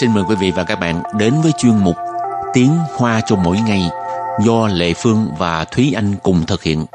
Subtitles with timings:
[0.00, 1.96] xin mời quý vị và các bạn đến với chuyên mục
[2.52, 3.82] Tiếng Hoa cho mỗi ngày
[4.44, 6.86] do Lệ Phương và Thúy Anh cùng thực hiện.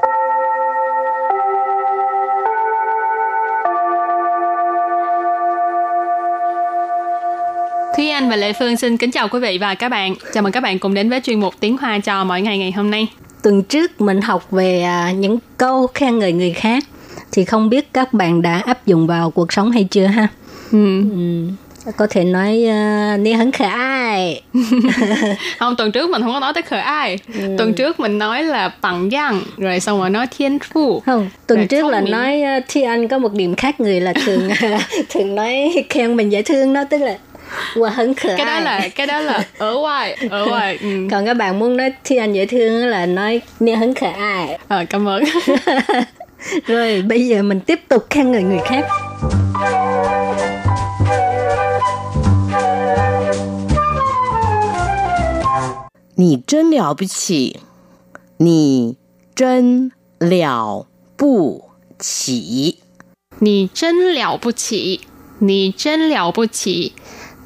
[7.98, 10.16] Thúy Anh và Lệ Phương xin kính chào quý vị và các bạn.
[10.34, 12.72] Chào mừng các bạn cùng đến với chuyên mục Tiếng Hoa cho mỗi ngày ngày
[12.72, 13.08] hôm nay.
[13.44, 16.84] Tuần trước mình học về à, những câu khen ngợi người khác
[17.32, 20.28] thì không biết các bạn đã áp dụng vào cuộc sống hay chưa ha?
[20.72, 21.04] Ừ.
[21.12, 21.48] Ừ.
[21.98, 24.42] Có thể nói uh, Ni hấn khả ai
[25.60, 27.18] không, tuần trước mình không có nói tới khởi ai.
[27.40, 27.56] Ừ.
[27.58, 31.00] Tuần trước mình nói là bằng giang, rồi xong rồi nói thiên phu.
[31.00, 32.12] Không, tuần trước là mình.
[32.12, 34.50] nói uh, Thi Anh có một điểm khác người là thường
[35.10, 37.18] thường nói khen mình dễ thương đó, tức là
[37.76, 41.08] Wow, hấn khởi cái đó là cái đó là ở ngoài ở ngoài ừ.
[41.12, 44.58] còn các bạn muốn nói thi anh dễ thương là nói ni hấn khởi ai
[44.68, 45.24] à, cảm ơn
[46.68, 48.86] rồi bây giờ mình tiếp tục khen ngợi người khác
[56.21, 57.61] 你真了不起，
[58.39, 58.97] 你
[59.35, 61.65] 真了不
[61.99, 62.79] 起，
[63.39, 65.01] 你真了不起，
[65.39, 66.93] 你真了不起。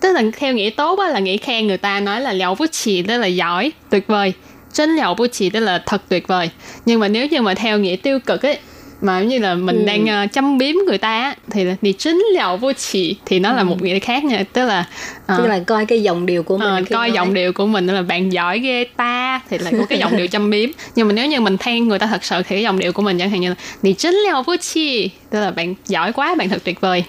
[0.00, 2.66] tức là theo nghĩa tốt á, là nghĩa khen người ta nói là liao bút
[2.72, 4.32] chỉ tức là giỏi tuyệt vời
[4.72, 6.50] chân liao bút chỉ tức là thật tuyệt vời
[6.86, 8.58] nhưng mà nếu như mà theo nghĩa tiêu cực ấy
[9.01, 9.85] mà giống như là mình ừ.
[9.85, 13.39] đang ờ, uh, châm biếm người ta thì là nì chính liệu vô chỉ thì
[13.39, 13.55] nó ừ.
[13.55, 14.87] là một nghĩa khác nha tức là
[15.21, 17.11] uh, tức là coi cái giọng điệu ờ, của mình uh, coi nói.
[17.11, 20.27] giọng điệu của mình là bạn giỏi ghê ta thì là có cái giọng điệu
[20.27, 22.79] chăm biếm nhưng mà nếu như mình than người ta thật sự thì cái giọng
[22.79, 25.75] điệu của mình chẳng hạn như là nì chính liệu vô chỉ tức là bạn
[25.87, 27.03] giỏi quá bạn thật tuyệt vời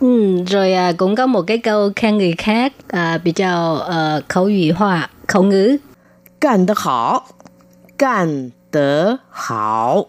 [0.00, 4.20] Ừ, rồi à, cũng có một cái câu khen người khác à, bị chào à,
[4.28, 5.76] khẩu ngữ hoa khẩu ngữ.
[6.40, 7.20] Cản đỡ hảo,
[7.98, 10.06] cản đỡ hảo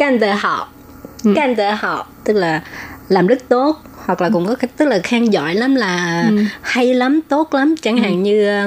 [0.00, 0.68] can tờ họ
[1.24, 1.32] ừ.
[1.36, 2.62] can tờ họ tức là
[3.08, 4.30] làm rất tốt hoặc là ừ.
[4.32, 6.36] cũng có tức là khen giỏi lắm là ừ.
[6.60, 8.02] hay lắm tốt lắm chẳng ừ.
[8.02, 8.66] hạn như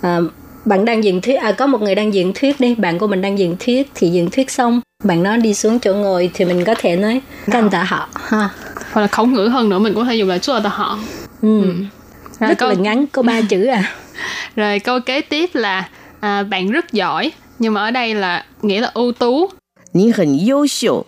[0.00, 0.32] uh,
[0.64, 3.22] bạn đang diễn thuyết à có một người đang diễn thuyết đi bạn của mình
[3.22, 6.64] đang diễn thuyết thì diễn thuyết xong bạn nó đi xuống chỗ ngồi thì mình
[6.64, 7.20] có thể nói
[7.50, 8.48] can tờ họ ha
[8.92, 10.98] hoặc là khẩu ngữ hơn nữa mình có thể dùng là chua tờ họ
[11.42, 11.62] ừ.
[11.62, 11.74] ừ.
[12.40, 12.68] Rồi, rất câu...
[12.68, 13.94] là ngắn có ba chữ à
[14.56, 15.88] rồi câu kế tiếp là
[16.20, 19.50] à, bạn rất giỏi nhưng mà ở đây là nghĩa là ưu tú
[19.93, 21.07] 你很优秀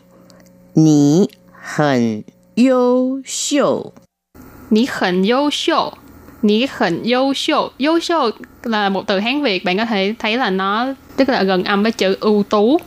[0.74, 2.24] 你很
[2.56, 3.94] 优秀
[4.69, 5.97] 你很优秀
[6.42, 8.34] 你很优秀优秀
[8.64, 11.92] là một từ Hán Việt bạn có thể thấy là nó tức là gần âm với
[11.92, 12.78] chữ ưu tú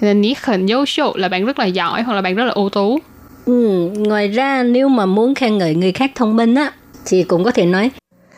[0.00, 2.98] nên ní khẩn优秀là bạn rất là giỏi hoặc là bạn rất là ưu tú
[3.46, 6.72] ừ, ngoài ra nếu mà muốn khen ngợi người khác thông minh á
[7.04, 7.90] thì cũng có thể nói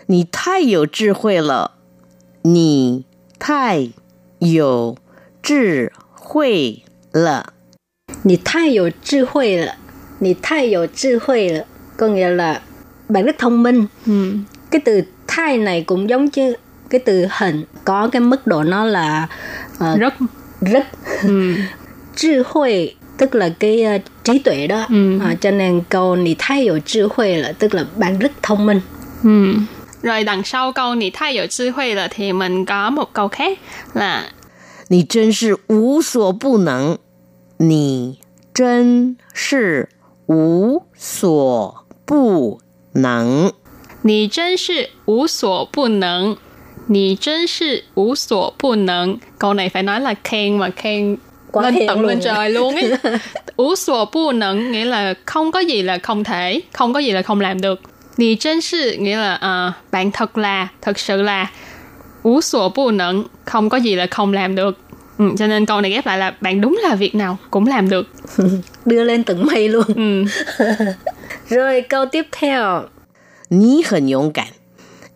[0.09, 1.73] 你太有智慧了
[2.43, 3.05] 你
[3.41, 3.91] 太
[4.39, 4.97] 有
[5.43, 7.53] 智慧 了
[8.23, 9.75] 你太有智慧了
[10.19, 11.65] 你太有智慧了
[11.97, 12.61] có nghĩa là
[13.09, 14.33] bạn rất thông minh ừ.
[14.71, 16.55] cái từ thai này cũng giống như
[16.91, 19.29] cái từ hình có cái mức độ nó là
[19.77, 20.15] uh, rất
[20.61, 20.87] rất
[21.23, 21.55] ừ.
[22.17, 25.19] 智慧 tức là cái uh, trí tuệ đó ừ.
[25.21, 28.81] à, cho nên câu nị thay有智慧 là tức là bạn rất thông minh
[29.23, 29.55] ừ.
[30.03, 33.59] rồi đằng sau câu nị thay 有智慧 là thì mình có một câu khác
[33.95, 34.31] là
[34.91, 36.99] 你真是无所不能，
[37.59, 38.19] 你
[38.55, 39.89] 真是
[40.27, 42.61] 无所不
[42.93, 43.53] 能，
[44.03, 46.37] 你真是无所不能。
[46.89, 49.19] Nì chân sự ủ sổ bù nâng.
[49.39, 51.17] Câu này phải nói là khen mà khen
[51.53, 52.91] Quá lên tận lên trời luôn ấy.
[53.57, 57.11] ủ sổ bù nâng nghĩa là không có gì là không thể, không có gì
[57.11, 57.81] là không làm được.
[58.17, 61.51] Nì chân sự nghĩa là uh, bạn thật là, thật sự là
[62.24, 64.78] Ú sổ bù nận, không có gì là không làm được.
[65.18, 67.90] Ừ, cho nên câu này ghép lại là bạn đúng là việc nào cũng làm
[67.90, 68.08] được.
[68.86, 69.86] Đưa lên tận mây luôn.
[69.96, 70.24] Ừ.
[71.50, 72.84] Rồi câu tiếp theo.
[73.50, 74.48] Nhi hẳn dũng cảm.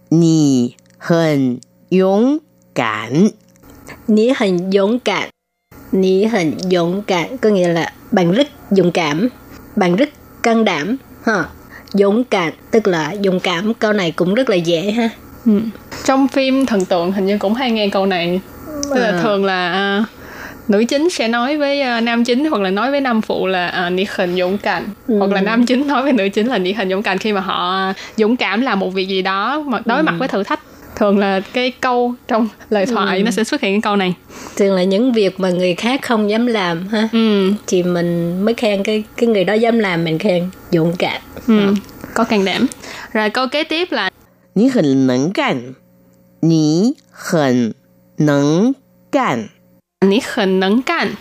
[0.09, 1.57] Nhi hẳn
[1.91, 2.37] dũng
[2.75, 3.27] cảm.
[4.07, 5.29] Nhi hẳn dũng cảm.
[5.91, 9.29] Nhi hẳn dũng cảm có nghĩa là bạn rất dũng cảm,
[9.75, 10.09] bạn rất
[10.43, 10.97] can đảm.
[11.23, 11.45] Ha.
[11.93, 15.09] Dũng cảm tức là dũng cảm câu này cũng rất là dễ ha.
[15.45, 15.59] Ừ
[16.05, 18.41] trong phim thần tượng hình như cũng hay nghe câu này
[18.93, 19.19] tức là à.
[19.23, 23.01] thường là uh, nữ chính sẽ nói với uh, nam chính hoặc là nói với
[23.01, 25.17] nam phụ là uh, nị hình dũng cảm ừ.
[25.17, 27.41] hoặc là nam chính nói với nữ chính là nị hình dũng cảm khi mà
[27.41, 30.03] họ dũng cảm làm một việc gì đó mà đối ừ.
[30.03, 30.59] mặt với thử thách
[30.95, 33.23] thường là cái câu trong lời thoại ừ.
[33.23, 34.13] nó sẽ xuất hiện cái câu này
[34.55, 37.51] thường là những việc mà người khác không dám làm ha ừ.
[37.67, 41.73] thì mình mới khen cái cái người đó dám làm mình khen dũng cảm ừ.
[42.13, 42.67] có can đảm
[43.13, 44.09] rồi câu kế tiếp là
[44.55, 45.73] nị hình nẫn cảm
[46.44, 47.74] 你很
[48.16, 48.74] 能
[49.10, 49.48] 干
[50.00, 51.14] 你很能干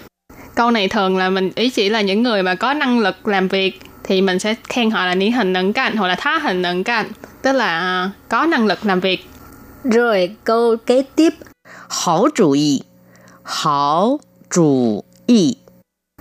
[0.56, 3.48] câu này thường là mình ý chỉ là những người mà có năng lực làm
[3.48, 6.62] việc thì mình sẽ khen họ là ní hình nâng cạnh hoặc là thá hình
[6.62, 7.12] nâng cạnh
[7.42, 9.26] tức là à, có năng lực làm việc
[9.84, 11.34] rồi câu kế tiếp
[11.88, 12.84] 好主意，
[13.44, 14.20] 好
[14.50, 15.58] 主意，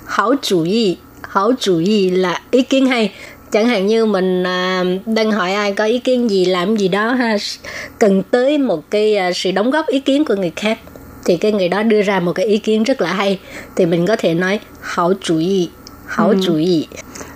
[0.06, 3.12] hảo chủ ý hảo chủ ý là ý kiến hay
[3.52, 7.12] chẳng hạn như mình à, đang hỏi ai có ý kiến gì làm gì đó
[7.12, 7.36] ha
[7.98, 10.78] cần tới một cái à, sự đóng góp ý kiến của người khác
[11.24, 13.38] thì cái người đó đưa ra một cái ý kiến rất là hay
[13.76, 15.68] thì mình có thể nói hảo chủ ý
[16.06, 16.86] hảo chủ ý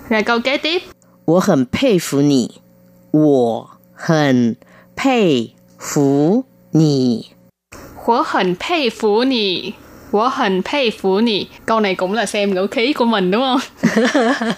[0.09, 0.82] rồi câu kế tiếp
[1.25, 2.61] 我很佩服你，
[3.12, 4.56] 我很
[4.97, 7.32] 佩服你。
[8.05, 9.75] Wo hẳn佩服你
[10.11, 13.61] Wo hẳn佩服你Câu này cũng là xem ngữ khí của mình đúng không?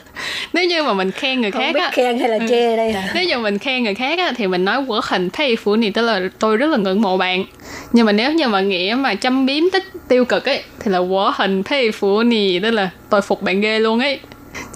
[0.53, 2.45] nếu như mà mình khen người không khác biết á, khen hay là ừ.
[2.49, 3.11] chê đây hả?
[3.13, 5.91] nếu như mình khen người khác á, thì mình nói của hình thấy phụ này
[5.91, 7.45] tức là tôi rất là ngưỡng mộ bạn
[7.93, 10.99] nhưng mà nếu như mà nghĩ mà châm biếm tích tiêu cực ấy thì là
[11.09, 14.19] của hình thấy phụ nì tức là tôi phục bạn ghê luôn ấy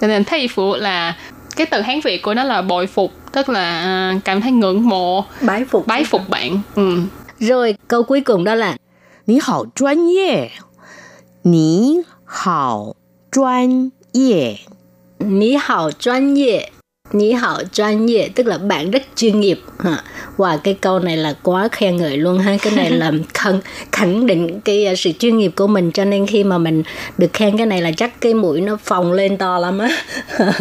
[0.00, 1.14] cho nên thấy phụ là
[1.56, 4.88] cái từ hán việt của nó là bội phục tức là à, cảm thấy ngưỡng
[4.88, 6.98] mộ bái phục bái phục bạn ừ.
[7.38, 8.76] rồi câu cuối cùng đó là
[9.26, 10.48] Nǐ hǎo chuyên yè",
[11.44, 12.92] Nǐ hǎo
[13.32, 14.56] chuyên yè".
[15.18, 16.62] Ní hào chuyên nghiệp
[17.12, 19.60] Ní hào chuyên nghiệp tức là bạn rất chuyên nghiệp.
[19.78, 20.02] Ha.
[20.36, 22.56] Wow, cái câu này là quá khen ngợi luôn ha.
[22.62, 23.60] Cái này là khẳng,
[23.92, 25.92] khẳng định cái uh, sự chuyên nghiệp của mình.
[25.92, 26.82] Cho nên khi mà mình
[27.18, 29.88] được khen cái này là chắc cái mũi nó phồng lên to lắm á.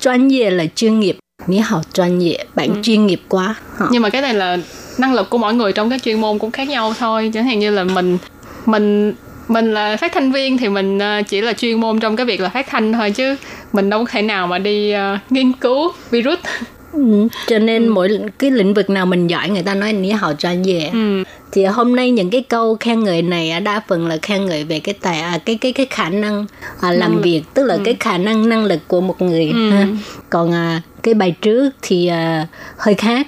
[0.00, 1.16] Chuyên nghiệp là chuyên nghiệp.
[1.46, 3.54] Ní hào chuyên nghiệp Bạn chuyên nghiệp quá.
[3.76, 3.86] Ha.
[3.90, 4.56] nhưng mà cái này là
[4.98, 7.30] năng lực của mỗi người trong cái chuyên môn cũng khác nhau thôi.
[7.34, 8.18] Chẳng hạn như là mình
[8.66, 9.14] mình
[9.48, 12.40] mình là phát thanh viên thì mình ờ, chỉ là chuyên môn trong cái việc
[12.40, 13.36] là phát thanh thôi chứ
[13.72, 16.38] mình đâu có thể nào mà đi ờ, nghiên cứu virus
[16.92, 18.08] Ừ, cho nên mỗi
[18.38, 21.24] cái lĩnh vực nào mình giỏi người ta nói ní hào chuyên nghiệp ừ.
[21.52, 24.80] thì hôm nay những cái câu khen ngợi này đa phần là khen ngợi về
[24.80, 26.46] cái tài à, cái cái cái khả năng
[26.80, 29.70] à, làm việc tức là cái khả năng năng lực của một người Ừ.
[29.70, 29.86] ha.
[30.30, 32.46] còn à, cái bài trước thì à,
[32.78, 33.26] hơi khác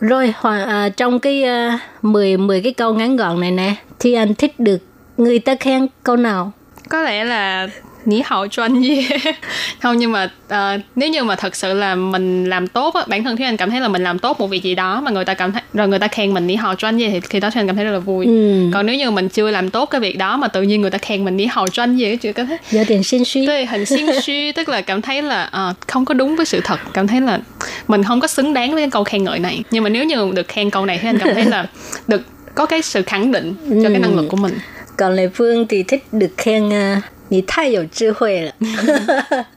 [0.00, 4.34] rồi à, trong cái à, 10 10 cái câu ngắn gọn này nè thì anh
[4.34, 4.78] thích được
[5.18, 6.52] người ta khen câu nào?
[6.88, 7.68] Có lẽ là
[8.04, 9.08] nhí hậu chuyên gì
[9.82, 13.24] không nhưng mà uh, nếu như mà thật sự là mình làm tốt á bản
[13.24, 15.24] thân thì anh cảm thấy là mình làm tốt một việc gì đó mà người
[15.24, 17.50] ta cảm thấy rồi người ta khen mình nhí hậu chuyên gì thì khi đó
[17.54, 18.26] thì anh cảm thấy rất là vui.
[18.26, 18.70] Ừ.
[18.74, 20.98] còn nếu như mình chưa làm tốt cái việc đó mà tự nhiên người ta
[20.98, 22.58] khen mình nhí hậu chuyên gì thì chuyện cảm thấy.
[22.70, 23.46] Giờ tiền xin suy.
[23.46, 26.60] Tôi hình xin suy tức là cảm thấy là uh, không có đúng với sự
[26.64, 27.38] thật cảm thấy là
[27.88, 29.62] mình không có xứng đáng với cái câu khen ngợi này.
[29.70, 31.66] Nhưng mà nếu như được khen câu này thì anh cảm thấy là
[32.06, 32.22] được
[32.54, 33.92] có cái sự khẳng định cho ừ.
[33.92, 34.58] cái năng lực của mình.
[34.98, 36.70] Còn Lê Phương thì thích được khen
[37.30, 38.52] Nhi thay dầu chưa huệ là.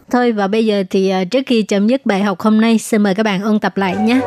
[0.12, 3.02] Thôi và bây giờ thì ờ, trước khi chấm dứt bài học hôm nay, xin
[3.02, 4.20] mời các bạn ôn tập lại nhé.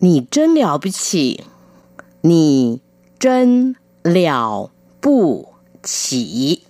[0.00, 1.38] Nì chân liao bù chỉ.
[2.22, 2.76] Nì
[3.20, 3.72] chân
[4.04, 4.68] liao
[5.02, 5.46] bù
[5.82, 6.60] chỉ.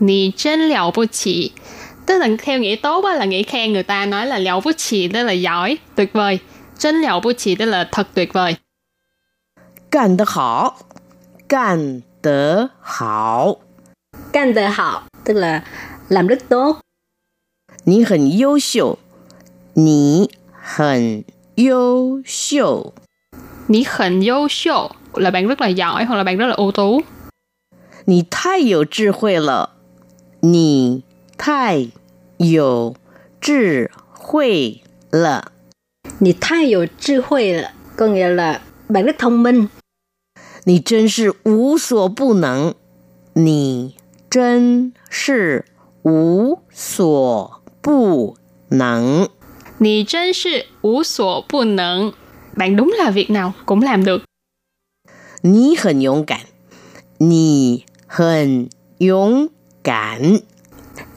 [0.00, 1.50] Nì chân liao bù chỉ
[2.07, 4.71] Tức là theo nghĩa tốt á, là nghĩa khen người ta nói là liao bù
[4.77, 6.39] chỉ tức là giỏi, tuyệt vời.
[6.77, 8.55] Chân liao bù chỉ tức là thật tuyệt vời.
[9.89, 10.77] 干得好，
[11.47, 13.59] 干得好，
[14.31, 15.63] Can the hảo, tức là
[16.09, 16.79] làm rất tốt.
[17.85, 18.97] 你很优秀，
[19.75, 21.23] 你很
[21.55, 22.93] 优秀，
[23.67, 27.03] Nì hẳn优秀là bạn rất là giỏi hoặc là bạn rất là ưu tú.
[28.05, 29.69] 你太有智慧了，
[30.41, 31.03] 你
[31.37, 31.87] 太
[32.37, 32.95] 有
[33.41, 34.81] 智慧
[35.11, 35.51] 了，
[36.19, 39.69] Nì thái有智慧了, có nghĩa là bạn rất thông minh.
[40.65, 42.73] 你真是无所不能，
[43.33, 43.95] 你
[44.29, 45.65] 真是
[46.03, 48.37] 无所不
[48.69, 49.29] 能。
[49.79, 52.13] Nì chân是无所不能.
[52.55, 54.23] Bạn đúng là việc nào cũng làm được.
[55.41, 56.39] 你很勇敢，
[57.17, 58.69] 你很
[58.99, 59.49] 勇
[59.83, 60.41] 敢，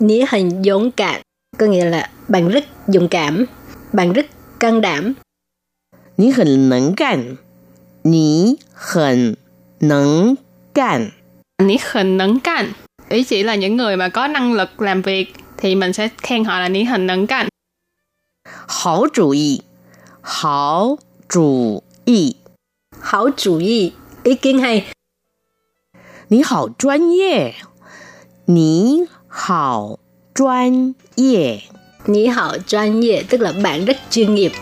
[0.01, 1.21] Nì hình dũng cảm,
[1.59, 3.47] có nghĩa là bạn rất dũng cảm,
[3.93, 4.27] bạn rất
[4.61, 5.15] can đảm.
[6.19, 7.37] 你很能干，
[8.03, 9.37] 你很
[9.81, 10.37] 能
[10.73, 11.11] 干，
[11.59, 12.73] Nì hình nấn canh.
[13.09, 16.45] Ý chỉ là những người mà có năng lực làm việc thì mình sẽ khen
[16.45, 17.49] họ là nì hình nấn canh.
[18.69, 19.63] 好主意，
[20.21, 20.97] 好
[21.29, 22.37] 主意，
[23.01, 24.87] Hảo chủ ý, ý kiến hay.
[26.29, 27.55] 你好专业，
[28.47, 29.99] 你 好
[30.35, 31.61] 专业，
[32.07, 34.53] Nì hảo chuyên nghiệp, tức là bạn rất chuyên nghiệp.